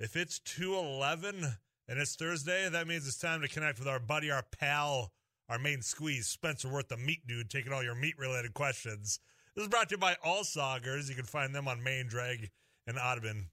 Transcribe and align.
If 0.00 0.14
it's 0.14 0.38
211 0.38 1.44
and 1.88 1.98
it's 1.98 2.14
Thursday, 2.14 2.68
that 2.68 2.86
means 2.86 3.04
it's 3.08 3.18
time 3.18 3.40
to 3.40 3.48
connect 3.48 3.80
with 3.80 3.88
our 3.88 3.98
buddy, 3.98 4.30
our 4.30 4.44
pal, 4.60 5.10
our 5.48 5.58
main 5.58 5.82
squeeze, 5.82 6.28
Spencer 6.28 6.68
Wirt, 6.68 6.88
the 6.88 6.96
meat 6.96 7.26
dude, 7.26 7.50
taking 7.50 7.72
all 7.72 7.82
your 7.82 7.96
meat 7.96 8.14
related 8.16 8.54
questions. 8.54 9.18
This 9.56 9.64
is 9.64 9.68
brought 9.68 9.88
to 9.88 9.94
you 9.94 9.98
by 9.98 10.14
All 10.22 10.44
Saugers. 10.44 11.08
You 11.08 11.16
can 11.16 11.24
find 11.24 11.52
them 11.52 11.66
on 11.66 11.82
Main 11.82 12.06
Drag 12.06 12.48
in 12.86 12.96
Audubon, 12.96 13.48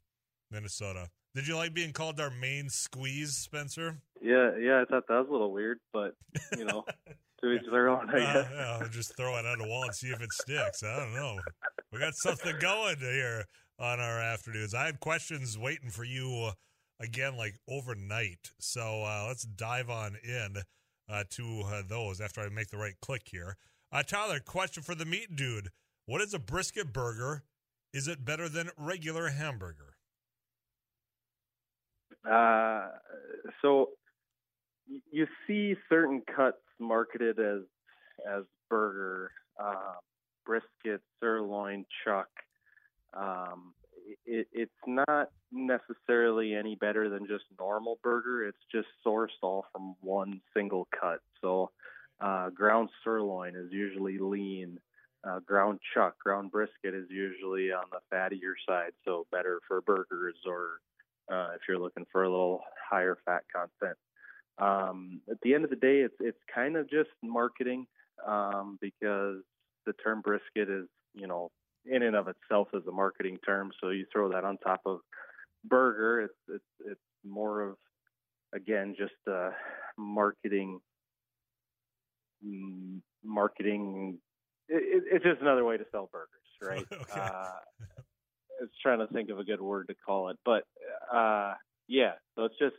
Minnesota. 0.52 1.10
Did 1.34 1.48
you 1.48 1.56
like 1.56 1.74
being 1.74 1.94
called 1.94 2.20
our 2.20 2.30
main 2.30 2.70
squeeze, 2.70 3.36
Spencer? 3.36 3.98
Yeah, 4.22 4.52
yeah, 4.56 4.84
I 4.84 4.86
thought 4.86 5.08
that 5.08 5.16
was 5.16 5.28
a 5.28 5.32
little 5.32 5.52
weird, 5.52 5.80
but 5.92 6.14
you 6.56 6.66
know, 6.66 6.86
to 7.42 7.54
each 7.54 7.64
their 7.72 7.90
own. 7.90 8.08
I 8.12 8.20
Uh, 8.20 8.46
yeah, 8.54 8.78
I'll 8.82 8.90
just 8.90 9.18
throw 9.18 9.36
it 9.40 9.48
on 9.48 9.58
the 9.58 9.68
wall 9.68 9.84
and 9.84 9.96
see 9.96 10.10
if 10.10 10.22
it 10.22 10.32
sticks. 10.32 10.84
I 10.84 11.00
don't 11.00 11.16
know. 11.16 11.40
We 11.92 11.98
got 11.98 12.14
something 12.14 12.56
going 12.60 12.98
here 12.98 13.46
on 13.80 14.00
our 14.00 14.20
afternoons. 14.20 14.74
I 14.74 14.86
had 14.86 15.00
questions 15.00 15.58
waiting 15.58 15.90
for 15.90 16.04
you 16.04 16.50
uh, 16.50 16.54
again, 17.00 17.38
like 17.38 17.56
overnight. 17.70 18.52
So 18.60 19.04
uh, 19.04 19.26
let's 19.28 19.44
dive 19.44 19.90
on 19.90 20.18
in 20.24 20.58
uh, 21.10 21.24
to 21.32 21.64
uh, 21.66 21.82
those 21.88 22.22
after 22.22 22.42
I 22.42 22.50
make 22.50 22.70
the 22.70 22.78
right 22.78 22.96
click 23.02 23.24
here. 23.26 23.58
Uh, 23.92 24.04
Tyler, 24.04 24.40
question 24.40 24.84
for 24.84 24.96
the 24.96 25.06
meat 25.06 25.36
dude: 25.36 25.70
What 26.06 26.22
is 26.22 26.34
a 26.34 26.40
brisket 26.40 26.94
burger? 26.94 27.44
Is 27.94 28.08
it 28.08 28.26
better 28.26 28.50
than 28.50 28.70
regular 28.78 29.30
hamburger? 29.30 29.96
So 33.62 33.90
you 35.12 35.28
see 35.48 35.76
certain 35.90 36.22
cuts 36.36 36.58
marketed 36.80 37.40
as 37.40 37.62
as 38.28 38.44
burger, 38.70 39.32
brisket, 40.46 41.02
sirloin, 41.20 41.86
chuck. 42.04 42.28
Um, 43.16 43.74
it, 44.26 44.48
it's 44.52 44.72
not 44.86 45.32
necessarily 45.52 46.54
any 46.54 46.76
better 46.76 47.10
than 47.10 47.28
just 47.28 47.46
normal 47.60 47.98
burger. 48.04 48.46
It's 48.46 48.58
just 48.72 48.88
sourced 49.06 49.28
all 49.42 49.66
from 49.72 49.96
one 50.02 50.42
single 50.56 50.88
cut. 51.00 51.20
So 51.42 51.72
uh, 52.20 52.50
ground 52.50 52.90
sirloin 53.04 53.56
is 53.56 53.72
usually 53.72 54.18
lean. 54.20 54.80
Uh, 55.28 55.40
ground 55.40 55.80
chuck, 55.94 56.20
ground 56.20 56.52
brisket 56.52 56.94
is 56.94 57.08
usually 57.10 57.72
on 57.72 57.86
the 57.92 58.16
fattier 58.16 58.54
side, 58.68 58.92
so 59.04 59.26
better 59.32 59.60
for 59.68 59.82
burgers 59.82 60.36
or 60.46 60.80
uh, 61.32 61.50
if 61.56 61.62
you're 61.68 61.80
looking 61.80 62.06
for 62.12 62.24
a 62.24 62.30
little 62.30 62.62
higher 62.90 63.18
fat 63.26 63.42
content. 63.52 63.98
Um, 64.60 65.22
at 65.30 65.42
the 65.42 65.56
end 65.56 65.64
of 65.64 65.72
the 65.72 65.76
day, 65.76 66.02
it's 66.02 66.16
it's 66.20 66.38
kind 66.54 66.78
of 66.78 66.90
just 66.90 67.10
marketing 67.24 67.88
um, 68.26 68.78
because 68.80 69.42
the 69.86 69.94
term 69.94 70.22
brisket 70.22 70.70
is, 70.70 70.86
you 71.14 71.28
know, 71.28 71.52
in 71.90 72.04
and 72.04 72.16
of 72.16 72.28
itself 72.28 72.70
is 72.74 72.84
a 72.88 72.92
marketing 72.92 73.38
term. 73.46 73.72
So 73.82 73.90
you 73.90 74.06
throw 74.12 74.32
that 74.32 74.44
on 74.44 74.58
top 74.58 74.82
of 74.86 75.00
burger, 75.64 76.22
it's 76.22 76.34
it's 76.50 76.92
it's 76.92 77.02
more 77.24 77.62
of 77.62 77.78
again 78.54 78.96
just 78.98 79.14
uh, 79.30 79.52
marketing. 79.98 80.80
mm, 82.46 83.00
Marketing. 83.24 84.20
It, 84.68 84.76
it, 84.76 85.04
it's 85.16 85.26
just 85.26 85.42
another 85.42 85.66
way 85.66 85.78
to 85.78 85.86
sell 85.92 86.10
burgers, 86.12 86.30
right? 86.62 86.86
Okay. 86.92 87.20
uh, 87.20 87.54
I 88.60 88.62
was 88.62 88.70
trying 88.82 89.00
to 89.00 89.08
think 89.08 89.30
of 89.30 89.40
a 89.40 89.44
good 89.44 89.62
word 89.62 89.88
to 89.90 89.96
call 90.06 90.30
it, 90.30 90.38
but 90.46 90.64
uh, 91.14 91.56
yeah. 91.88 92.14
So 92.36 92.46
it's 92.46 92.58
just 92.60 92.76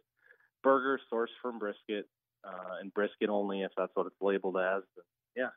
burger 0.62 0.98
sourced 1.12 1.34
from 1.42 1.58
brisket, 1.58 2.08
uh, 2.44 2.80
and 2.80 2.92
brisket 2.94 3.28
only 3.28 3.62
if 3.62 3.70
that's 3.76 3.92
what 3.94 4.06
it's 4.06 4.16
labeled 4.20 4.56
as. 4.56 4.82
Yeah. 5.36 5.48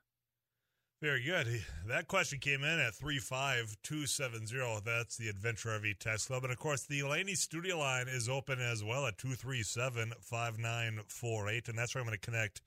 Very 1.01 1.23
good. 1.23 1.47
That 1.87 2.09
question 2.09 2.39
came 2.39 2.61
in 2.65 2.77
at 2.77 2.93
35270. 2.93 4.81
That's 4.83 5.15
the 5.15 5.29
Adventure 5.29 5.69
RV 5.69 5.97
Text 5.97 6.27
Club. 6.27 6.43
And 6.43 6.51
of 6.51 6.59
course, 6.59 6.83
the 6.83 7.03
Laney 7.03 7.35
studio 7.35 7.77
line 7.79 8.09
is 8.09 8.27
open 8.27 8.59
as 8.59 8.83
well 8.83 9.07
at 9.07 9.17
237 9.17 10.11
5948. 10.19 11.69
And 11.69 11.77
that's 11.77 11.95
where 11.95 12.01
I'm 12.01 12.07
going 12.07 12.19
to 12.19 12.25
connect 12.25 12.61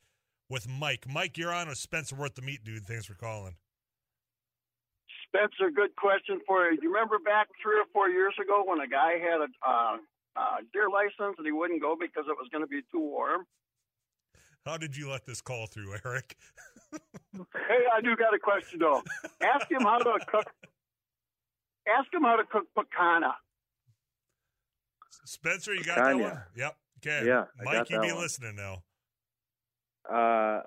with 0.48 0.66
Mike. 0.66 1.05
Mike, 1.06 1.36
you're 1.36 1.52
on 1.52 1.69
with 1.69 1.77
Spencer 1.77 2.16
Wirt, 2.16 2.34
the 2.34 2.41
meat 2.41 2.64
dude. 2.64 2.86
Thanks 2.86 3.05
for 3.05 3.12
calling. 3.14 3.56
Spencer, 5.29 5.70
good 5.70 5.95
question 5.96 6.40
for 6.46 6.70
you. 6.70 6.79
Do 6.79 6.85
you 6.85 6.92
remember 6.92 7.18
back 7.18 7.48
three 7.62 7.77
or 7.79 7.85
four 7.92 8.08
years 8.08 8.33
ago 8.40 8.62
when 8.64 8.80
a 8.80 8.89
guy 8.89 9.12
had 9.18 9.42
a 9.42 9.48
uh, 9.68 9.96
uh, 10.36 10.56
deer 10.73 10.89
license 10.89 11.36
and 11.36 11.45
he 11.45 11.52
wouldn't 11.52 11.83
go 11.83 11.96
because 12.01 12.24
it 12.29 12.36
was 12.40 12.48
going 12.51 12.64
to 12.64 12.68
be 12.68 12.80
too 12.90 13.01
warm? 13.01 13.45
How 14.64 14.79
did 14.79 14.96
you 14.96 15.11
let 15.11 15.27
this 15.27 15.42
call 15.42 15.67
through, 15.67 15.96
Eric? 16.02 16.36
Hey, 16.92 17.85
I 17.95 18.01
do 18.03 18.14
got 18.17 18.35
a 18.35 18.39
question 18.39 18.80
though. 18.80 19.03
Ask 19.42 19.70
him 19.70 19.83
how 19.83 19.98
to 19.98 20.19
cook. 20.30 20.45
Ask 21.89 22.13
him 22.13 22.23
how 22.23 22.36
to 22.36 22.45
cook 22.45 22.64
picanha. 22.77 23.33
Spencer, 25.25 25.75
you 25.75 25.85
got 25.85 25.97
that 25.97 26.19
one? 26.19 26.42
Yep. 26.57 26.77
Okay. 26.98 27.27
Yeah, 27.27 27.45
Mike, 27.63 27.91
you 27.91 28.01
be 28.01 28.13
one. 28.13 28.23
listening 28.23 28.57
now. 28.57 28.83
Uh, 30.08 30.63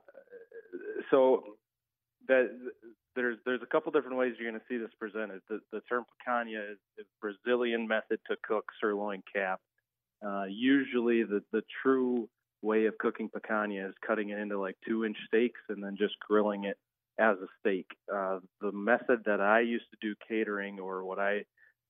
so 1.12 1.44
that 2.28 2.50
there's 3.16 3.38
there's 3.46 3.62
a 3.62 3.66
couple 3.66 3.92
different 3.92 4.18
ways 4.18 4.34
you're 4.40 4.50
going 4.50 4.60
to 4.60 4.66
see 4.68 4.78
this 4.78 4.92
presented. 5.00 5.42
The, 5.50 5.60
the 5.72 5.82
term 5.82 6.04
picanha 6.04 6.72
is 6.72 6.78
a 7.00 7.04
Brazilian 7.22 7.88
method 7.88 8.20
to 8.30 8.36
cook 8.44 8.66
sirloin 8.82 9.24
cap. 9.34 9.60
Uh, 10.26 10.46
usually, 10.50 11.24
the 11.24 11.44
the 11.52 11.62
true 11.84 12.28
way 12.66 12.86
of 12.86 12.98
cooking 12.98 13.30
picanha 13.30 13.88
is 13.88 13.96
cutting 14.06 14.30
it 14.30 14.40
into 14.40 14.60
like 14.60 14.76
two 14.88 15.06
inch 15.06 15.18
steaks 15.28 15.62
and 15.70 15.84
then 15.84 15.96
just 15.98 16.16
grilling 16.20 16.66
it 16.66 16.78
as 17.20 17.38
a 17.38 17.48
steak. 17.60 17.88
Uh, 18.14 18.40
the 18.62 18.72
method 18.72 19.24
that 19.26 19.40
I 19.40 19.62
used 19.62 19.86
to 19.92 19.98
do 20.02 20.16
catering, 20.28 20.80
or 20.80 21.06
what 21.06 21.20
I 21.20 21.46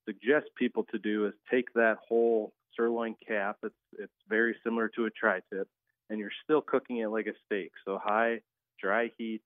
suggest 0.05 0.47
people 0.55 0.85
to 0.91 0.99
do, 0.99 1.25
is 1.27 1.33
take 1.49 1.73
that 1.73 1.97
whole 2.07 2.53
sirloin 2.75 3.15
cap. 3.27 3.57
It's 3.63 3.73
it's 3.97 4.21
very 4.29 4.55
similar 4.63 4.89
to 4.89 5.05
a 5.05 5.09
tri-tip 5.09 5.67
and 6.09 6.19
you're 6.19 6.31
still 6.43 6.61
cooking 6.61 6.97
it 6.97 7.07
like 7.07 7.27
a 7.27 7.33
steak. 7.45 7.71
So 7.85 7.99
high, 8.03 8.41
dry 8.79 9.11
heat, 9.17 9.41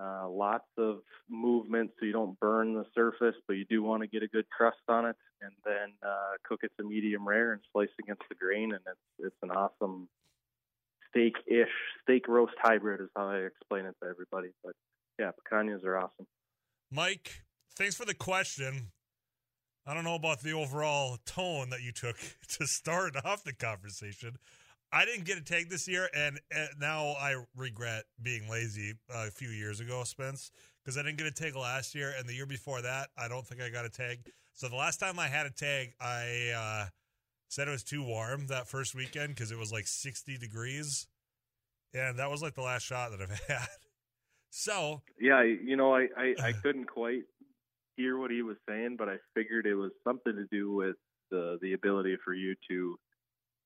uh, 0.00 0.28
lots 0.28 0.66
of 0.76 1.00
movement 1.30 1.90
so 1.98 2.06
you 2.06 2.12
don't 2.12 2.38
burn 2.40 2.74
the 2.74 2.84
surface, 2.94 3.36
but 3.46 3.54
you 3.54 3.64
do 3.66 3.82
want 3.82 4.02
to 4.02 4.08
get 4.08 4.22
a 4.22 4.28
good 4.28 4.48
crust 4.50 4.78
on 4.88 5.06
it, 5.06 5.16
and 5.40 5.52
then 5.64 5.92
uh, 6.04 6.32
cook 6.46 6.60
it 6.64 6.72
to 6.78 6.84
medium 6.84 7.26
rare 7.26 7.52
and 7.52 7.60
slice 7.72 7.88
against 8.00 8.22
the 8.28 8.34
grain, 8.34 8.72
and 8.72 8.80
it's 8.86 9.26
it's 9.26 9.42
an 9.42 9.50
awesome 9.50 10.08
steak-ish 11.14 11.68
steak 12.02 12.28
roast 12.28 12.54
hybrid 12.60 13.00
is 13.00 13.08
how 13.16 13.28
I 13.28 13.38
explain 13.38 13.86
it 13.86 13.94
to 14.02 14.08
everybody. 14.08 14.48
But 14.62 14.74
yeah, 15.18 15.30
picanhas 15.30 15.84
are 15.84 15.98
awesome. 15.98 16.26
Mike, 16.90 17.44
thanks 17.76 17.94
for 17.94 18.04
the 18.04 18.14
question. 18.14 18.90
I 19.86 19.94
don't 19.94 20.04
know 20.04 20.14
about 20.14 20.40
the 20.40 20.52
overall 20.52 21.18
tone 21.26 21.70
that 21.70 21.82
you 21.82 21.92
took 21.92 22.16
to 22.58 22.66
start 22.66 23.16
off 23.24 23.44
the 23.44 23.52
conversation. 23.52 24.36
I 24.92 25.04
didn't 25.04 25.24
get 25.24 25.38
a 25.38 25.42
tag 25.42 25.70
this 25.70 25.88
year, 25.88 26.08
and 26.14 26.38
uh, 26.56 26.66
now 26.78 27.16
I 27.20 27.42
regret 27.56 28.04
being 28.22 28.48
lazy 28.48 28.94
a 29.12 29.30
few 29.30 29.48
years 29.48 29.80
ago, 29.80 30.04
Spence, 30.04 30.52
because 30.82 30.96
I 30.96 31.02
didn't 31.02 31.18
get 31.18 31.26
a 31.26 31.32
tag 31.32 31.56
last 31.56 31.96
year, 31.96 32.14
and 32.16 32.28
the 32.28 32.34
year 32.34 32.46
before 32.46 32.80
that, 32.80 33.08
I 33.18 33.26
don't 33.26 33.44
think 33.44 33.60
I 33.60 33.70
got 33.70 33.84
a 33.84 33.90
tag. 33.90 34.20
So 34.52 34.68
the 34.68 34.76
last 34.76 35.00
time 35.00 35.18
I 35.18 35.26
had 35.26 35.46
a 35.46 35.50
tag, 35.50 35.94
I 36.00 36.52
uh, 36.56 36.86
said 37.54 37.68
it 37.68 37.70
was 37.70 37.84
too 37.84 38.02
warm 38.02 38.48
that 38.48 38.66
first 38.66 38.94
weekend 38.94 39.28
because 39.28 39.52
it 39.52 39.58
was 39.58 39.72
like 39.72 39.86
60 39.86 40.36
degrees, 40.38 41.06
and 41.94 42.18
that 42.18 42.30
was 42.30 42.42
like 42.42 42.54
the 42.54 42.62
last 42.62 42.82
shot 42.82 43.12
that 43.12 43.20
I've 43.22 43.30
had. 43.48 43.68
So 44.50 45.02
Yeah, 45.20 45.42
you 45.42 45.76
know, 45.76 45.94
I, 45.94 46.08
I, 46.16 46.34
I 46.42 46.52
couldn't 46.62 46.86
quite 46.86 47.22
hear 47.96 48.18
what 48.18 48.30
he 48.30 48.42
was 48.42 48.56
saying, 48.68 48.96
but 48.98 49.08
I 49.08 49.16
figured 49.34 49.66
it 49.66 49.76
was 49.76 49.92
something 50.06 50.34
to 50.34 50.46
do 50.50 50.72
with 50.72 50.96
the 51.30 51.58
the 51.62 51.72
ability 51.74 52.16
for 52.24 52.34
you 52.34 52.54
to 52.70 52.96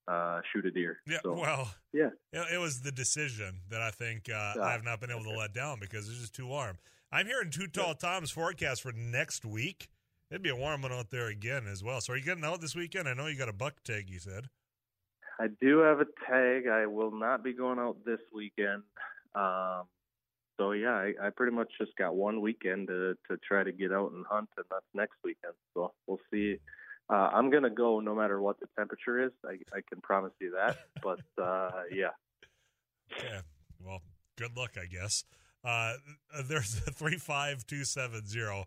uh, 0.07 0.41
shoot 0.51 0.65
a 0.65 0.71
deer. 0.71 0.97
Yeah, 1.07 1.19
So, 1.23 1.33
well, 1.33 1.71
yeah. 1.93 2.09
it, 2.31 2.55
it 2.55 2.57
was 2.57 2.81
the 2.81 2.91
decision 2.91 3.61
that 3.69 3.81
I 3.81 3.91
think 3.91 4.29
uh, 4.29 4.53
Ah, 4.57 4.63
I 4.63 4.71
have 4.71 4.83
not 4.83 4.99
been 4.99 5.11
able 5.11 5.23
to 5.23 5.37
let 5.37 5.53
down 5.53 5.79
because 5.79 6.09
it's 6.09 6.19
just 6.19 6.35
too 6.35 6.47
warm. 6.47 6.77
I'm 7.11 7.25
hearing 7.25 7.49
Too 7.49 7.67
Tall 7.67 7.95
Tom's 7.95 8.31
forecast 8.31 8.81
for 8.81 8.91
next 8.91 9.45
week. 9.45 9.89
It'd 10.29 10.43
be 10.43 10.49
a 10.49 10.55
warm 10.55 10.83
one 10.83 10.91
out 10.91 11.09
there 11.09 11.27
again 11.27 11.65
as 11.67 11.83
well. 11.83 12.01
So, 12.01 12.13
are 12.13 12.17
you 12.17 12.23
getting 12.23 12.43
out 12.43 12.61
this 12.61 12.75
weekend? 12.75 13.07
I 13.07 13.13
know 13.13 13.27
you 13.27 13.37
got 13.37 13.49
a 13.49 13.53
buck 13.53 13.83
tag. 13.83 14.09
You 14.09 14.19
said. 14.19 14.45
I 15.39 15.47
do 15.61 15.79
have 15.79 16.01
a 16.01 16.05
tag. 16.29 16.67
I 16.67 16.85
will 16.85 17.11
not 17.11 17.43
be 17.43 17.53
going 17.53 17.79
out 17.79 17.97
this 18.05 18.19
weekend. 18.33 18.83
Um, 19.33 19.83
so 20.57 20.73
yeah, 20.73 20.91
I, 20.91 21.13
I 21.21 21.29
pretty 21.29 21.55
much 21.55 21.69
just 21.79 21.95
got 21.97 22.15
one 22.15 22.41
weekend 22.41 22.87
to 22.89 23.15
to 23.29 23.37
try 23.47 23.63
to 23.63 23.71
get 23.71 23.93
out 23.93 24.11
and 24.11 24.25
hunt, 24.29 24.49
and 24.57 24.65
that's 24.69 24.85
next 24.93 25.15
weekend. 25.23 25.53
So 25.73 25.93
we'll 26.07 26.19
see. 26.31 26.57
Uh, 27.09 27.29
I'm 27.33 27.49
gonna 27.49 27.69
go 27.69 27.99
no 28.01 28.13
matter 28.13 28.41
what 28.41 28.59
the 28.59 28.67
temperature 28.77 29.23
is. 29.23 29.31
I, 29.45 29.53
I 29.75 29.81
can 29.89 30.01
promise 30.01 30.33
you 30.39 30.51
that. 30.51 30.77
But 31.01 31.41
uh, 31.41 31.71
yeah, 31.91 32.09
Okay. 33.11 33.39
Well, 33.83 34.01
good 34.37 34.55
luck, 34.55 34.71
I 34.81 34.85
guess. 34.85 35.23
Uh, 35.63 35.93
there's 36.47 36.81
a 36.87 36.91
three 36.91 37.17
five 37.17 37.65
two 37.65 37.83
seven 37.83 38.27
zero. 38.27 38.65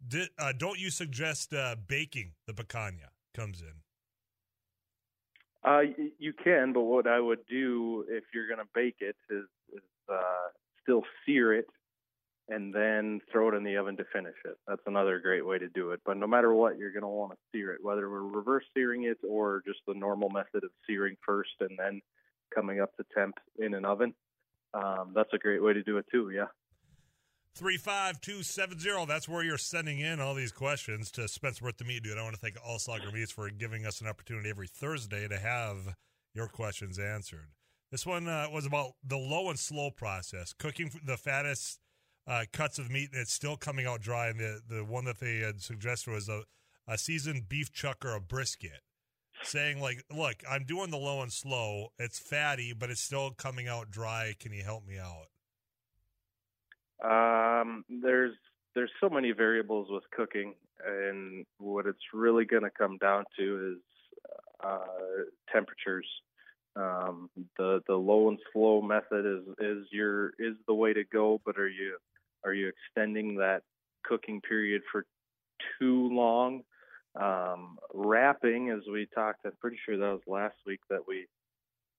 Uh, 0.00 0.06
di- 0.08 0.28
uh, 0.38 0.52
don't 0.56 0.78
you 0.78 0.90
suggest 0.90 1.52
uh, 1.52 1.76
baking 1.86 2.32
the 2.46 2.52
picanha 2.52 3.10
comes 3.34 3.60
in? 3.60 3.74
Uh, 5.62 5.80
you 6.18 6.32
can, 6.32 6.72
but 6.72 6.82
what 6.82 7.06
I 7.06 7.20
would 7.20 7.46
do 7.46 8.06
if 8.08 8.24
you're 8.32 8.46
going 8.46 8.60
to 8.60 8.68
bake 8.74 8.96
it 9.00 9.16
is, 9.28 9.44
is 9.74 9.82
uh, 10.10 10.48
still 10.82 11.02
sear 11.26 11.52
it 11.52 11.66
and 12.48 12.74
then 12.74 13.20
throw 13.30 13.50
it 13.50 13.54
in 13.54 13.62
the 13.62 13.76
oven 13.76 13.96
to 13.96 14.04
finish 14.12 14.34
it. 14.44 14.56
That's 14.66 14.82
another 14.86 15.20
great 15.20 15.46
way 15.46 15.58
to 15.58 15.68
do 15.68 15.92
it. 15.92 16.00
But 16.04 16.16
no 16.16 16.26
matter 16.26 16.52
what, 16.52 16.78
you're 16.78 16.92
going 16.92 17.02
to 17.02 17.08
want 17.08 17.32
to 17.32 17.38
sear 17.52 17.72
it, 17.72 17.84
whether 17.84 18.10
we're 18.10 18.22
reverse 18.22 18.64
searing 18.74 19.04
it 19.04 19.18
or 19.28 19.62
just 19.66 19.80
the 19.86 19.94
normal 19.94 20.30
method 20.30 20.64
of 20.64 20.70
searing 20.86 21.16
first 21.24 21.50
and 21.60 21.78
then 21.78 22.00
coming 22.52 22.80
up 22.80 22.96
to 22.96 23.04
temp 23.14 23.36
in 23.58 23.74
an 23.74 23.84
oven. 23.84 24.14
Um, 24.74 25.12
that's 25.14 25.32
a 25.32 25.38
great 25.38 25.62
way 25.62 25.74
to 25.74 25.82
do 25.82 25.98
it 25.98 26.06
too. 26.10 26.30
Yeah. 26.30 26.46
35270. 27.54 29.06
That's 29.06 29.28
where 29.28 29.42
you're 29.42 29.58
sending 29.58 30.00
in 30.00 30.20
all 30.20 30.34
these 30.34 30.52
questions 30.52 31.10
to 31.12 31.28
Spencer 31.28 31.64
Wirt 31.64 31.78
the 31.78 31.84
Meat 31.84 32.02
Dude. 32.02 32.18
I 32.18 32.22
want 32.22 32.34
to 32.34 32.40
thank 32.40 32.56
All 32.64 32.78
Slaughter 32.78 33.10
Meats 33.12 33.32
for 33.32 33.50
giving 33.50 33.84
us 33.86 34.00
an 34.00 34.06
opportunity 34.06 34.48
every 34.48 34.68
Thursday 34.68 35.28
to 35.28 35.38
have 35.38 35.94
your 36.34 36.46
questions 36.46 36.98
answered. 36.98 37.48
This 37.90 38.06
one 38.06 38.28
uh, 38.28 38.46
was 38.52 38.66
about 38.66 38.92
the 39.04 39.16
low 39.16 39.50
and 39.50 39.58
slow 39.58 39.90
process, 39.90 40.52
cooking 40.52 40.92
the 41.04 41.16
fattest 41.16 41.80
uh, 42.26 42.44
cuts 42.52 42.78
of 42.78 42.90
meat 42.90 43.10
it's 43.12 43.32
still 43.32 43.56
coming 43.56 43.86
out 43.86 44.00
dry. 44.00 44.28
And 44.28 44.38
the, 44.38 44.60
the 44.68 44.84
one 44.84 45.04
that 45.06 45.18
they 45.18 45.38
had 45.38 45.60
suggested 45.60 46.12
was 46.12 46.28
a, 46.28 46.44
a 46.86 46.96
seasoned 46.96 47.48
beef 47.48 47.72
chuck 47.72 48.04
or 48.04 48.14
a 48.14 48.20
brisket, 48.20 48.82
saying, 49.42 49.80
like, 49.80 50.04
look, 50.14 50.36
I'm 50.48 50.64
doing 50.64 50.90
the 50.90 50.98
low 50.98 51.20
and 51.20 51.32
slow. 51.32 51.88
It's 51.98 52.18
fatty, 52.18 52.72
but 52.72 52.90
it's 52.90 53.00
still 53.00 53.32
coming 53.32 53.66
out 53.66 53.90
dry. 53.90 54.34
Can 54.38 54.52
you 54.52 54.62
help 54.62 54.86
me 54.86 54.96
out? 54.98 55.26
Um, 57.02 57.84
there's 57.88 58.34
there's 58.74 58.90
so 59.00 59.08
many 59.08 59.32
variables 59.32 59.88
with 59.90 60.04
cooking, 60.12 60.54
and 60.86 61.44
what 61.58 61.86
it's 61.86 61.98
really 62.12 62.44
going 62.44 62.62
to 62.62 62.70
come 62.70 62.98
down 62.98 63.24
to 63.38 63.74
is 63.74 63.82
uh, 64.62 65.24
temperatures. 65.52 66.06
Um, 66.76 67.30
the 67.58 67.82
the 67.88 67.94
low 67.94 68.28
and 68.28 68.38
slow 68.52 68.80
method 68.80 69.26
is 69.26 69.54
is 69.58 69.86
your 69.90 70.28
is 70.38 70.54
the 70.66 70.74
way 70.74 70.92
to 70.92 71.04
go, 71.04 71.40
but 71.44 71.58
are 71.58 71.68
you 71.68 71.96
are 72.44 72.54
you 72.54 72.68
extending 72.68 73.36
that 73.36 73.62
cooking 74.04 74.40
period 74.40 74.82
for 74.90 75.04
too 75.78 76.08
long? 76.12 76.62
Um, 77.20 77.78
wrapping, 77.92 78.70
as 78.70 78.82
we 78.90 79.08
talked, 79.12 79.40
I'm 79.44 79.52
pretty 79.60 79.78
sure 79.84 79.96
that 79.96 80.12
was 80.12 80.20
last 80.28 80.54
week 80.64 80.80
that 80.90 81.00
we 81.08 81.26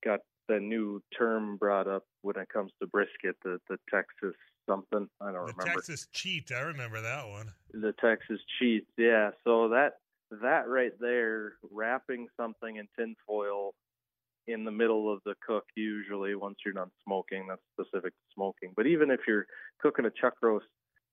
got 0.06 0.22
the 0.48 0.60
new 0.60 1.02
term 1.18 1.58
brought 1.58 1.88
up 1.88 2.04
when 2.22 2.38
it 2.38 2.48
comes 2.48 2.72
to 2.80 2.88
brisket, 2.88 3.36
the 3.44 3.60
the 3.70 3.78
Texas 3.90 4.36
something. 4.70 5.08
I 5.20 5.26
don't 5.26 5.46
the 5.46 5.54
remember. 5.54 5.64
Texas 5.64 6.08
cheat. 6.12 6.52
I 6.52 6.62
remember 6.62 7.02
that 7.02 7.28
one. 7.28 7.52
The 7.74 7.94
Texas 8.00 8.40
cheat. 8.60 8.88
Yeah. 8.98 9.32
So 9.44 9.70
that 9.70 9.94
that 10.42 10.68
right 10.68 10.94
there, 11.00 11.54
wrapping 11.72 12.28
something 12.38 12.78
in 12.78 12.88
tinfoil 12.98 13.74
in 14.48 14.64
the 14.64 14.72
middle 14.72 15.12
of 15.12 15.20
the 15.26 15.36
cook 15.46 15.66
usually 15.76 16.36
once 16.36 16.58
you're 16.66 16.74
done 16.74 16.92
smoking. 17.06 17.48
That's 17.48 17.62
specific 17.74 18.14
to 18.14 18.34
smoking. 18.34 18.74
But 18.76 18.88
even 18.88 19.12
if 19.12 19.22
you're 19.28 19.46
cooking 19.82 20.06
a 20.06 20.12
chuck 20.12 20.34
roast 20.42 20.66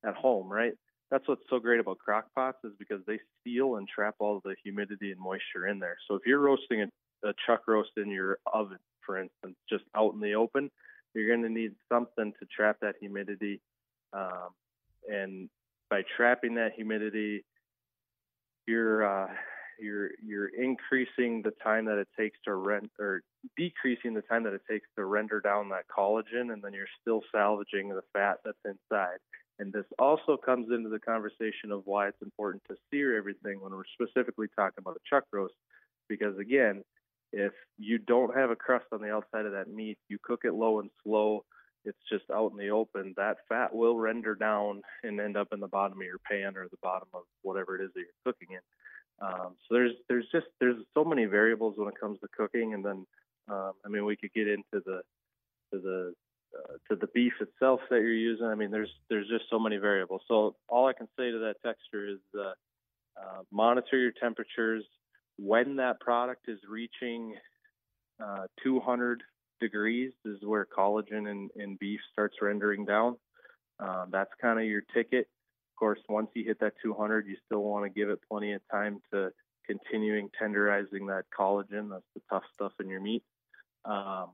at 0.04 0.14
home, 0.14 0.50
right? 0.50 0.72
That's 1.10 1.26
what's 1.26 1.42
so 1.48 1.58
great 1.58 1.80
about 1.80 1.98
crock 1.98 2.26
pots 2.34 2.58
is 2.64 2.72
because 2.78 3.00
they 3.06 3.18
seal 3.42 3.76
and 3.76 3.88
trap 3.88 4.16
all 4.18 4.40
the 4.44 4.54
humidity 4.62 5.10
and 5.10 5.20
moisture 5.20 5.66
in 5.66 5.78
there. 5.78 5.96
So 6.06 6.14
if 6.14 6.22
you're 6.26 6.38
roasting 6.38 6.82
a, 6.82 7.28
a 7.28 7.32
chuck 7.46 7.62
roast 7.66 7.92
in 7.96 8.10
your 8.10 8.38
oven, 8.52 8.78
for 9.06 9.18
instance, 9.18 9.56
just 9.70 9.84
out 9.96 10.12
in 10.12 10.20
the 10.20 10.34
open, 10.34 10.70
you're 11.18 11.34
going 11.34 11.42
to 11.42 11.60
need 11.60 11.72
something 11.90 12.32
to 12.38 12.46
trap 12.46 12.76
that 12.82 12.94
humidity. 13.00 13.60
Um, 14.12 14.50
and 15.10 15.48
by 15.90 16.02
trapping 16.16 16.54
that 16.54 16.72
humidity, 16.74 17.44
you're 18.66 19.04
uh, 19.04 19.28
you're 19.80 20.10
you're 20.24 20.48
increasing 20.48 21.42
the 21.42 21.52
time 21.62 21.84
that 21.86 21.98
it 21.98 22.08
takes 22.18 22.38
to 22.44 22.54
rent 22.54 22.90
or 22.98 23.22
decreasing 23.56 24.14
the 24.14 24.22
time 24.22 24.42
that 24.44 24.52
it 24.52 24.62
takes 24.70 24.86
to 24.96 25.04
render 25.04 25.40
down 25.40 25.68
that 25.70 25.84
collagen, 25.88 26.52
and 26.52 26.62
then 26.62 26.72
you're 26.72 26.86
still 27.00 27.22
salvaging 27.32 27.88
the 27.88 28.02
fat 28.12 28.38
that's 28.44 28.58
inside. 28.64 29.18
And 29.58 29.72
this 29.72 29.86
also 29.98 30.36
comes 30.36 30.68
into 30.70 30.88
the 30.88 31.00
conversation 31.00 31.72
of 31.72 31.82
why 31.84 32.08
it's 32.08 32.22
important 32.22 32.62
to 32.68 32.76
sear 32.90 33.16
everything 33.16 33.60
when 33.60 33.72
we're 33.72 33.82
specifically 33.92 34.46
talking 34.54 34.78
about 34.78 34.96
a 34.96 35.08
chuck 35.08 35.24
roast, 35.32 35.54
because 36.08 36.38
again, 36.38 36.84
if 37.32 37.52
you 37.78 37.98
don't 37.98 38.36
have 38.36 38.50
a 38.50 38.56
crust 38.56 38.86
on 38.92 39.02
the 39.02 39.12
outside 39.12 39.46
of 39.46 39.52
that 39.52 39.68
meat, 39.68 39.98
you 40.08 40.18
cook 40.22 40.40
it 40.44 40.54
low 40.54 40.80
and 40.80 40.90
slow, 41.02 41.44
it's 41.84 41.98
just 42.10 42.24
out 42.30 42.52
in 42.52 42.58
the 42.58 42.70
open, 42.70 43.14
that 43.16 43.38
fat 43.48 43.74
will 43.74 43.96
render 43.96 44.34
down 44.34 44.82
and 45.02 45.20
end 45.20 45.36
up 45.36 45.48
in 45.52 45.60
the 45.60 45.68
bottom 45.68 45.98
of 45.98 46.04
your 46.04 46.18
pan 46.18 46.56
or 46.56 46.68
the 46.68 46.76
bottom 46.82 47.08
of 47.14 47.22
whatever 47.42 47.76
it 47.76 47.84
is 47.84 47.90
that 47.94 48.00
you're 48.00 48.32
cooking 48.32 48.54
in. 48.54 48.60
Um, 49.20 49.56
so 49.66 49.74
there's 49.74 49.92
there's 50.08 50.26
just 50.30 50.46
there's 50.60 50.76
so 50.94 51.04
many 51.04 51.24
variables 51.24 51.74
when 51.76 51.88
it 51.88 51.98
comes 52.00 52.20
to 52.20 52.28
cooking, 52.36 52.74
and 52.74 52.84
then 52.84 53.06
um, 53.48 53.72
I 53.84 53.88
mean 53.88 54.04
we 54.04 54.16
could 54.16 54.32
get 54.32 54.46
into 54.46 54.64
the 54.72 55.02
to 55.72 55.80
the 55.80 56.14
uh, 56.56 56.74
to 56.88 56.96
the 56.96 57.08
beef 57.08 57.32
itself 57.40 57.80
that 57.90 57.96
you're 57.96 58.12
using. 58.12 58.46
I 58.46 58.54
mean 58.54 58.70
there's 58.70 58.92
there's 59.10 59.26
just 59.28 59.44
so 59.50 59.58
many 59.58 59.76
variables. 59.76 60.22
So 60.28 60.54
all 60.68 60.86
I 60.86 60.92
can 60.92 61.08
say 61.18 61.32
to 61.32 61.38
that 61.38 61.56
texture 61.64 62.08
is 62.08 62.20
uh, 62.38 62.52
uh, 63.20 63.42
monitor 63.50 63.98
your 63.98 64.12
temperatures, 64.12 64.84
when 65.38 65.76
that 65.76 66.00
product 66.00 66.48
is 66.48 66.58
reaching 66.68 67.34
uh, 68.22 68.46
200 68.62 69.22
degrees 69.60 70.12
is 70.24 70.38
where 70.42 70.66
collagen 70.66 71.30
in, 71.30 71.48
in 71.56 71.76
beef 71.80 72.00
starts 72.12 72.36
rendering 72.42 72.84
down. 72.84 73.16
Uh, 73.80 74.06
that's 74.10 74.30
kind 74.40 74.58
of 74.58 74.64
your 74.64 74.82
ticket. 74.94 75.28
Of 75.72 75.78
course, 75.78 76.00
once 76.08 76.28
you 76.34 76.44
hit 76.44 76.58
that 76.60 76.72
200, 76.82 77.26
you 77.26 77.36
still 77.46 77.62
want 77.62 77.84
to 77.84 77.90
give 77.90 78.08
it 78.08 78.18
plenty 78.28 78.52
of 78.52 78.60
time 78.70 79.00
to 79.12 79.30
continuing 79.64 80.28
tenderizing 80.40 81.06
that 81.08 81.24
collagen. 81.38 81.90
That's 81.90 82.04
the 82.14 82.22
tough 82.30 82.42
stuff 82.54 82.72
in 82.80 82.88
your 82.88 83.00
meat. 83.00 83.22
Um, 83.84 84.30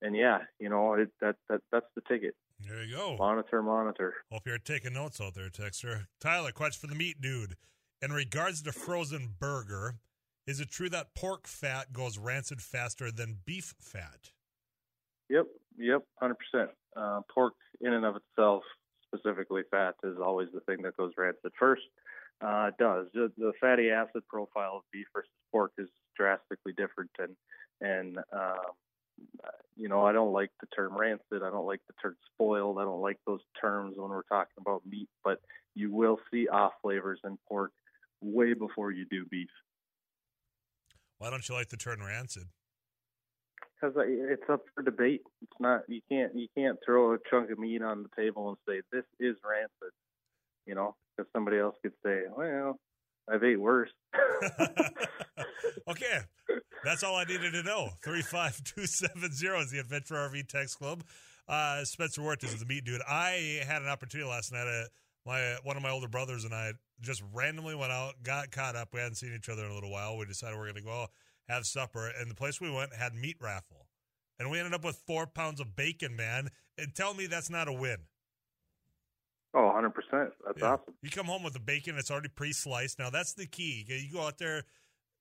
and 0.00 0.14
yeah, 0.14 0.38
you 0.60 0.68
know 0.68 0.94
it, 0.94 1.10
that 1.20 1.34
that 1.48 1.60
that's 1.72 1.86
the 1.96 2.02
ticket. 2.02 2.36
There 2.60 2.84
you 2.84 2.96
go. 2.96 3.16
Monitor, 3.18 3.62
monitor. 3.62 4.14
Hope 4.30 4.42
you're 4.46 4.58
taking 4.58 4.92
notes 4.92 5.20
out 5.20 5.34
there, 5.34 5.48
Texter. 5.48 6.06
Tyler, 6.20 6.52
question 6.52 6.80
for 6.80 6.86
the 6.86 6.98
meat 6.98 7.20
dude. 7.20 7.56
In 8.00 8.12
regards 8.12 8.62
to 8.62 8.72
frozen 8.72 9.34
burger, 9.40 9.96
is 10.48 10.60
it 10.60 10.70
true 10.70 10.88
that 10.88 11.14
pork 11.14 11.46
fat 11.46 11.92
goes 11.92 12.16
rancid 12.16 12.62
faster 12.62 13.10
than 13.12 13.36
beef 13.44 13.74
fat? 13.78 14.30
Yep, 15.28 15.44
yep, 15.76 16.02
hundred 16.16 16.38
uh, 16.40 16.58
percent. 16.58 16.70
Pork, 17.32 17.52
in 17.82 17.92
and 17.92 18.06
of 18.06 18.16
itself, 18.16 18.62
specifically 19.06 19.60
fat, 19.70 19.94
is 20.02 20.16
always 20.24 20.48
the 20.54 20.60
thing 20.60 20.80
that 20.82 20.96
goes 20.96 21.12
rancid 21.18 21.52
first. 21.58 21.82
Uh, 22.40 22.68
it 22.68 22.74
does. 22.78 23.08
The, 23.12 23.30
the, 23.36 23.52
fatty 23.60 23.90
acid 23.90 24.22
profile 24.28 24.76
of 24.76 24.82
beef 24.90 25.06
versus 25.12 25.28
pork 25.52 25.72
is 25.76 25.88
drastically 26.16 26.72
different, 26.72 27.10
and 27.18 27.36
and 27.82 28.16
um, 28.32 28.72
you 29.76 29.90
know 29.90 30.06
I 30.06 30.12
don't 30.12 30.32
like 30.32 30.50
the 30.62 30.68
term 30.74 30.96
rancid. 30.96 31.42
I 31.42 31.50
don't 31.50 31.66
like 31.66 31.82
the 31.88 31.94
term 32.00 32.16
spoiled. 32.32 32.78
I 32.78 32.84
don't 32.84 33.02
like 33.02 33.18
those 33.26 33.42
terms 33.60 33.96
when 33.98 34.08
we're 34.08 34.22
talking 34.22 34.56
about 34.58 34.80
meat. 34.88 35.08
But 35.22 35.40
you 35.74 35.92
will 35.92 36.18
see 36.30 36.48
off 36.48 36.72
flavors 36.80 37.20
in 37.24 37.36
pork 37.46 37.72
way 38.22 38.54
before 38.54 38.92
you 38.92 39.04
do 39.10 39.26
beef. 39.26 39.50
Why 41.18 41.30
don't 41.30 41.48
you 41.48 41.54
like 41.54 41.68
the 41.68 41.76
term 41.76 42.00
rancid? 42.00 42.44
Because 43.80 43.94
it's 44.06 44.48
up 44.50 44.62
for 44.74 44.82
debate. 44.82 45.22
It's 45.42 45.60
not. 45.60 45.82
You 45.88 46.00
can't. 46.10 46.34
You 46.34 46.48
can't 46.56 46.78
throw 46.84 47.14
a 47.14 47.18
chunk 47.30 47.50
of 47.50 47.58
meat 47.58 47.82
on 47.82 48.02
the 48.02 48.22
table 48.22 48.48
and 48.48 48.56
say 48.68 48.82
this 48.92 49.04
is 49.20 49.36
rancid. 49.48 49.92
You 50.66 50.74
know, 50.74 50.96
because 51.16 51.30
somebody 51.32 51.58
else 51.58 51.76
could 51.82 51.92
say, 52.04 52.22
"Well, 52.36 52.78
I've 53.30 53.44
ate 53.44 53.60
worse." 53.60 53.90
okay, 55.88 56.20
that's 56.84 57.02
all 57.02 57.16
I 57.16 57.24
needed 57.24 57.52
to 57.52 57.62
know. 57.62 57.90
Three 58.02 58.22
five 58.22 58.62
two 58.64 58.86
seven 58.86 59.32
zero 59.32 59.60
is 59.60 59.70
the 59.70 59.78
Adventure 59.78 60.14
RV 60.14 60.48
Text 60.48 60.78
Club. 60.78 61.04
Uh, 61.48 61.84
Spencer 61.84 62.22
Wirt 62.22 62.42
is 62.44 62.58
the 62.58 62.66
meat 62.66 62.84
dude. 62.84 63.00
I 63.08 63.62
had 63.66 63.82
an 63.82 63.88
opportunity 63.88 64.28
last 64.28 64.52
night. 64.52 64.66
Uh, 64.66 64.84
my 65.28 65.56
one 65.62 65.76
of 65.76 65.82
my 65.82 65.90
older 65.90 66.08
brothers 66.08 66.44
and 66.44 66.54
I 66.54 66.72
just 67.00 67.22
randomly 67.32 67.76
went 67.76 67.92
out, 67.92 68.14
got 68.24 68.50
caught 68.50 68.74
up. 68.74 68.88
We 68.92 69.00
hadn't 69.00 69.16
seen 69.16 69.32
each 69.36 69.48
other 69.48 69.64
in 69.64 69.70
a 69.70 69.74
little 69.74 69.90
while. 69.90 70.16
We 70.16 70.24
decided 70.24 70.56
we 70.56 70.62
are 70.62 70.72
going 70.72 70.74
to 70.76 70.80
go 70.82 71.06
have 71.48 71.66
supper, 71.66 72.10
and 72.18 72.30
the 72.30 72.34
place 72.34 72.60
we 72.60 72.70
went 72.70 72.92
had 72.94 73.14
meat 73.14 73.36
raffle, 73.40 73.86
and 74.38 74.50
we 74.50 74.58
ended 74.58 74.74
up 74.74 74.84
with 74.84 74.96
four 75.06 75.26
pounds 75.26 75.60
of 75.60 75.76
bacon. 75.76 76.16
Man, 76.16 76.48
and 76.76 76.94
tell 76.94 77.14
me 77.14 77.26
that's 77.26 77.50
not 77.50 77.68
a 77.68 77.72
win. 77.72 77.98
Oh, 79.54 79.66
100 79.66 79.90
percent. 79.90 80.30
That's 80.44 80.60
yeah. 80.60 80.72
awesome. 80.72 80.94
You 81.02 81.10
come 81.10 81.26
home 81.26 81.42
with 81.42 81.52
the 81.52 81.60
bacon; 81.60 81.96
it's 81.98 82.10
already 82.10 82.28
pre-sliced. 82.28 82.98
Now 82.98 83.10
that's 83.10 83.34
the 83.34 83.46
key. 83.46 83.84
You 83.86 84.12
go 84.12 84.22
out 84.22 84.38
there. 84.38 84.64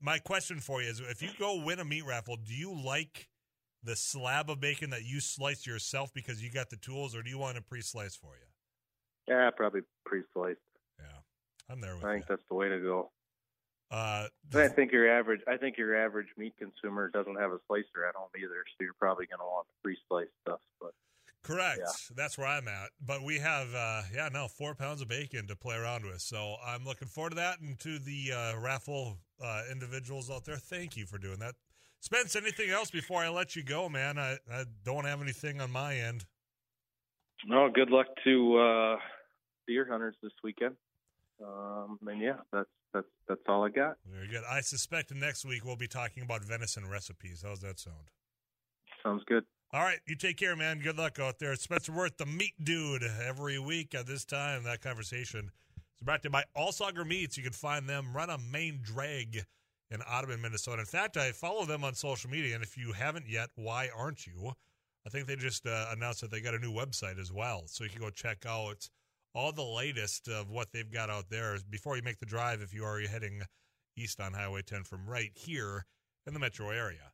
My 0.01 0.19
question 0.19 0.59
for 0.59 0.81
you 0.81 0.89
is: 0.89 1.01
If 1.01 1.21
you 1.21 1.29
go 1.37 1.63
win 1.63 1.79
a 1.79 1.85
meat 1.85 2.05
raffle, 2.05 2.37
do 2.37 2.53
you 2.53 2.73
like 2.73 3.27
the 3.83 3.95
slab 3.95 4.49
of 4.49 4.59
bacon 4.59 4.89
that 4.89 5.05
you 5.05 5.19
slice 5.19 5.67
yourself 5.67 6.13
because 6.13 6.41
you 6.41 6.49
got 6.49 6.69
the 6.69 6.77
tools, 6.77 7.15
or 7.15 7.23
do 7.23 7.29
you 7.29 7.37
want 7.37 7.57
a 7.57 7.61
pre-slice 7.61 8.15
for 8.15 8.35
you? 8.35 8.47
Yeah, 9.27 9.49
probably 9.55 9.81
pre-sliced. 10.05 10.59
Yeah, 10.99 11.05
I'm 11.69 11.81
there 11.81 11.95
with 11.95 12.05
I 12.05 12.13
think 12.13 12.25
you. 12.29 12.35
that's 12.35 12.47
the 12.49 12.55
way 12.55 12.69
to 12.69 12.79
go. 12.79 13.11
Uh, 13.89 14.27
I 14.53 14.67
think 14.67 14.91
your 14.91 15.09
average, 15.09 15.41
I 15.47 15.55
think 15.55 15.77
your 15.77 15.95
average 15.95 16.27
meat 16.37 16.53
consumer 16.57 17.09
doesn't 17.09 17.35
have 17.39 17.51
a 17.51 17.59
slicer 17.67 18.05
at 18.07 18.15
home 18.15 18.29
either, 18.37 18.63
so 18.67 18.83
you're 18.83 18.93
probably 18.99 19.27
going 19.27 19.39
to 19.39 19.45
want 19.45 19.67
pre-sliced 19.81 20.31
stuff. 20.41 20.59
But 20.81 20.91
correct, 21.43 21.79
yeah. 21.79 22.15
that's 22.15 22.37
where 22.37 22.47
I'm 22.47 22.67
at. 22.67 22.89
But 23.05 23.23
we 23.23 23.39
have, 23.39 23.73
uh, 23.73 24.01
yeah, 24.13 24.27
now 24.31 24.47
four 24.47 24.75
pounds 24.75 25.01
of 25.01 25.07
bacon 25.07 25.47
to 25.47 25.55
play 25.55 25.77
around 25.77 26.05
with, 26.05 26.19
so 26.19 26.55
I'm 26.65 26.83
looking 26.83 27.07
forward 27.07 27.29
to 27.31 27.35
that. 27.37 27.61
And 27.61 27.79
to 27.79 27.97
the 27.99 28.33
uh, 28.33 28.59
raffle 28.59 29.19
uh, 29.41 29.63
individuals 29.71 30.29
out 30.29 30.43
there, 30.43 30.57
thank 30.57 30.97
you 30.97 31.05
for 31.05 31.17
doing 31.17 31.39
that. 31.39 31.55
Spence, 32.01 32.35
anything 32.35 32.69
else 32.69 32.91
before 32.91 33.23
I 33.23 33.29
let 33.29 33.55
you 33.55 33.63
go, 33.63 33.87
man? 33.87 34.19
I, 34.19 34.37
I 34.51 34.65
don't 34.83 35.05
have 35.05 35.21
anything 35.21 35.61
on 35.61 35.71
my 35.71 35.95
end. 35.95 36.25
No, 37.45 37.69
good 37.73 37.89
luck 37.89 38.07
to 38.23 38.57
uh, 38.57 38.95
deer 39.67 39.87
hunters 39.89 40.15
this 40.21 40.31
weekend. 40.43 40.75
Um, 41.43 41.99
and 42.07 42.21
yeah, 42.21 42.37
that's 42.51 42.69
that's 42.93 43.07
that's 43.27 43.41
all 43.47 43.65
I 43.65 43.69
got. 43.69 43.97
Very 44.11 44.27
good. 44.27 44.43
I 44.49 44.61
suspect 44.61 45.13
next 45.13 45.45
week 45.45 45.63
we'll 45.65 45.75
be 45.75 45.87
talking 45.87 46.23
about 46.23 46.43
venison 46.43 46.89
recipes. 46.89 47.43
How's 47.45 47.59
that 47.59 47.79
sound? 47.79 48.09
Sounds 49.03 49.23
good. 49.27 49.43
All 49.73 49.81
right, 49.81 49.99
you 50.07 50.15
take 50.15 50.37
care, 50.37 50.55
man. 50.55 50.79
Good 50.79 50.97
luck 50.97 51.19
out 51.19 51.39
there. 51.39 51.53
Spencer 51.55 51.91
Wirt, 51.91 52.17
the 52.17 52.25
meat 52.25 52.53
dude, 52.63 53.03
every 53.25 53.59
week 53.59 53.93
at 53.93 54.07
this 54.07 54.23
time. 54.23 54.63
That 54.63 54.81
conversation 54.81 55.51
is 55.97 56.03
brought 56.03 56.23
to 56.23 56.27
you 56.27 56.31
by 56.31 56.45
Allsauger 56.55 57.05
Meats. 57.05 57.37
You 57.37 57.43
can 57.43 57.51
find 57.51 57.87
them 57.87 58.15
run 58.15 58.29
a 58.29 58.37
main 58.37 58.79
drag 58.81 59.43
in 59.91 60.01
Audubon, 60.01 60.41
Minnesota. 60.41 60.79
In 60.79 60.85
fact, 60.85 61.17
I 61.17 61.31
follow 61.33 61.65
them 61.65 61.83
on 61.83 61.93
social 61.95 62.29
media, 62.29 62.55
and 62.55 62.63
if 62.63 62.77
you 62.77 62.93
haven't 62.93 63.27
yet, 63.27 63.49
why 63.55 63.89
aren't 63.95 64.25
you? 64.25 64.53
I 65.05 65.09
think 65.09 65.27
they 65.27 65.35
just 65.35 65.65
uh, 65.65 65.87
announced 65.91 66.21
that 66.21 66.31
they 66.31 66.41
got 66.41 66.53
a 66.53 66.59
new 66.59 66.71
website 66.71 67.19
as 67.19 67.31
well, 67.31 67.63
so 67.65 67.83
you 67.83 67.89
can 67.89 67.99
go 67.99 68.09
check 68.09 68.45
out 68.45 68.89
all 69.37 69.51
the 69.51 69.61
latest 69.61 70.27
of 70.27 70.49
what 70.49 70.71
they've 70.73 70.91
got 70.91 71.11
out 71.11 71.29
there 71.29 71.57
before 71.69 71.95
you 71.95 72.01
make 72.01 72.17
the 72.17 72.25
drive 72.25 72.59
if 72.59 72.73
you 72.73 72.83
are 72.83 72.99
heading 73.01 73.43
east 73.95 74.19
on 74.19 74.33
Highway 74.33 74.63
10 74.63 74.83
from 74.83 75.07
right 75.07 75.29
here 75.35 75.85
in 76.25 76.33
the 76.33 76.39
metro 76.39 76.71
area. 76.71 77.11